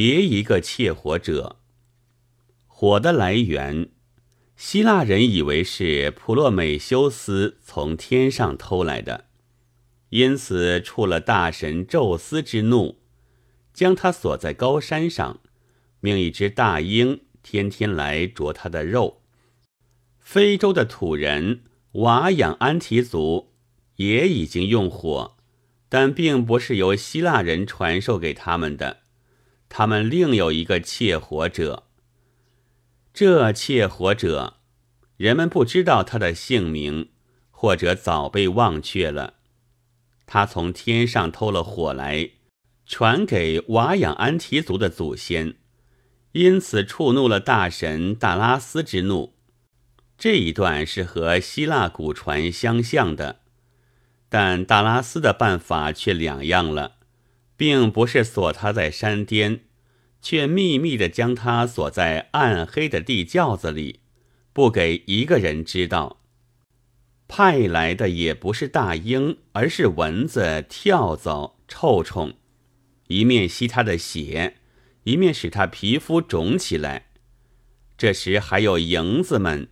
[0.00, 1.56] 别一个窃火者。
[2.68, 3.88] 火的来源，
[4.54, 9.24] 希腊人以为是普洛美修斯从天上偷来的，
[10.10, 13.00] 因此触了大神宙斯之怒，
[13.74, 15.40] 将他锁在高山上，
[15.98, 19.22] 命一只大鹰天天来啄他的肉。
[20.20, 21.62] 非洲的土人
[21.94, 23.50] 瓦养安提族
[23.96, 25.36] 也已经用火，
[25.88, 28.98] 但并不是由希腊人传授给他们的，
[29.68, 31.84] 他们另有一个窃火者。
[33.12, 34.58] 这窃火者，
[35.16, 37.10] 人们不知道他的姓名，
[37.50, 39.34] 或者早被忘却了。
[40.26, 42.30] 他从天上偷了火来，
[42.86, 45.56] 传给瓦养安提族的祖先，
[46.32, 49.34] 因此触怒了大神大拉斯之怒。
[50.16, 53.40] 这一段是和希腊古传相像的，
[54.28, 56.96] 但大拉斯的办法却两样了，
[57.56, 59.60] 并不是锁他在山巅。
[60.20, 64.00] 却秘密地将他锁在暗黑的地窖子里，
[64.52, 66.20] 不给一个人知道。
[67.28, 72.34] 派来的也不是大鹰，而是蚊子、跳蚤、臭虫，
[73.08, 74.56] 一面吸他的血，
[75.04, 77.10] 一面使他皮肤肿起来。
[77.98, 79.68] 这时还有蝇子们，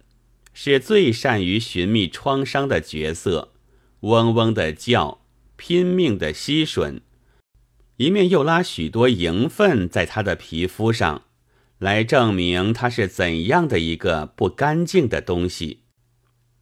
[0.52, 3.54] 是最善于寻觅创伤的角色，
[4.00, 5.22] 嗡嗡的叫，
[5.56, 7.00] 拼命的吸吮。
[7.96, 11.22] 一面又拉许多蝇粪在他的皮肤上，
[11.78, 15.80] 来证明他是怎样的一个不干净的东西。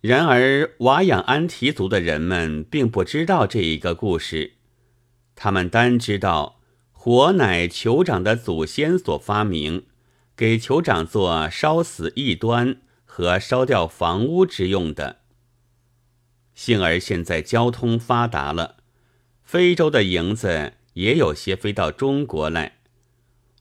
[0.00, 4.52] 然而，瓦养安提族的人们并不知道这一个故事，
[5.34, 6.60] 他们单知道
[6.92, 9.86] 火乃酋长的祖先所发明，
[10.36, 15.20] 给酋长做烧死异端和烧掉房屋之用的。
[16.54, 18.76] 幸而现在交通发达了，
[19.42, 20.74] 非洲的蝇子。
[20.94, 22.78] 也有些飞到中国来，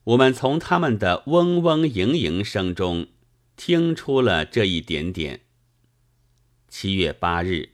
[0.06, 3.08] 我们从他们的嗡嗡嘤嘤声中
[3.56, 5.42] 听出了这一点点。
[6.68, 7.73] 七月八日。